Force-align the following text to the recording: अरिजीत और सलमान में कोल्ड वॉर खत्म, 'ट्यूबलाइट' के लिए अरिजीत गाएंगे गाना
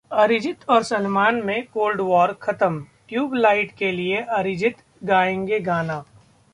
अरिजीत 0.11 0.69
और 0.69 0.83
सलमान 0.83 1.35
में 1.43 1.65
कोल्ड 1.67 2.01
वॉर 2.01 2.31
खत्म, 2.41 2.79
'ट्यूबलाइट' 3.07 3.75
के 3.77 3.91
लिए 3.91 4.21
अरिजीत 4.31 4.77
गाएंगे 5.03 5.59
गाना 5.59 6.03